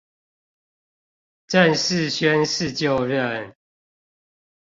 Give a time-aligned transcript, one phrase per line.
[1.45, 3.55] 正式宣誓就任